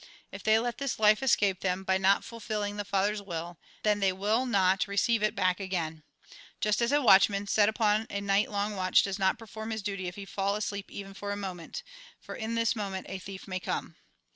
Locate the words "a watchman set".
6.91-7.69